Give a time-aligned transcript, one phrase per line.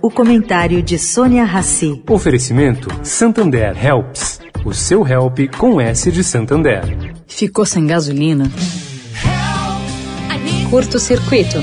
[0.00, 2.02] O comentário de Sônia Rassi.
[2.08, 4.40] Oferecimento Santander Helps.
[4.64, 7.14] O seu help com S de Santander.
[7.26, 8.50] Ficou sem gasolina?
[10.70, 11.58] Curto circuito.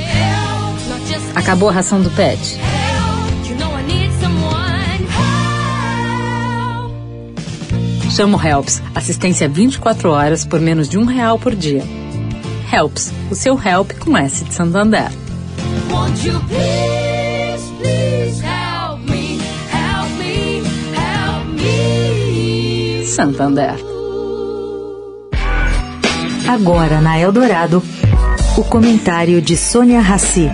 [1.35, 2.59] Acabou a ração do pet.
[8.09, 8.81] Chama o Helps.
[8.95, 11.83] Assistência 24 horas por menos de um real por dia.
[12.71, 13.13] Helps.
[13.29, 15.11] O seu help com S de Santander.
[15.91, 17.04] Won't you please,
[23.15, 23.75] Santander.
[26.49, 27.81] Agora na Eldorado,
[28.57, 30.49] o comentário de Sônia Rassi.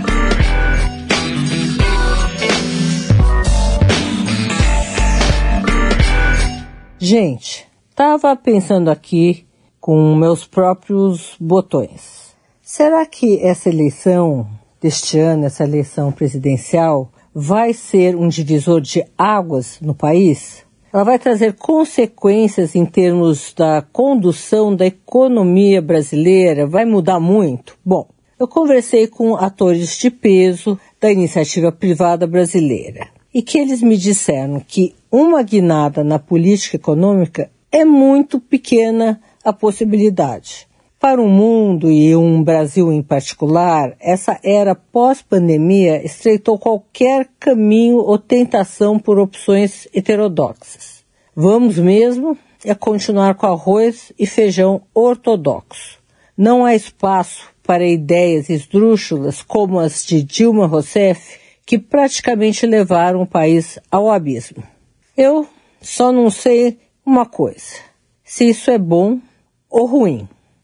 [7.00, 9.44] Gente, estava pensando aqui
[9.80, 12.32] com meus próprios botões.
[12.62, 14.48] Será que essa eleição
[14.80, 20.64] deste ano, essa eleição presidencial, vai ser um divisor de águas no país?
[20.92, 26.66] Ela vai trazer consequências em termos da condução da economia brasileira?
[26.66, 27.78] Vai mudar muito?
[27.82, 28.06] Bom,
[28.38, 34.60] eu conversei com atores de peso da iniciativa privada brasileira e que eles me disseram
[34.60, 40.68] que uma guinada na política econômica é muito pequena a possibilidade.
[41.02, 48.16] Para o mundo e um Brasil em particular, essa era pós-pandemia estreitou qualquer caminho ou
[48.16, 51.04] tentação por opções heterodoxas.
[51.34, 55.98] Vamos mesmo é continuar com arroz e feijão ortodoxo.
[56.38, 61.36] Não há espaço para ideias esdrúxulas como as de Dilma Rousseff,
[61.66, 64.62] que praticamente levaram o país ao abismo.
[65.16, 65.48] Eu
[65.80, 67.74] só não sei uma coisa:
[68.22, 69.18] se isso é bom
[69.68, 70.28] ou ruim.